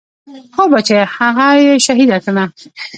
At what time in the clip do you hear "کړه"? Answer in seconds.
2.25-2.43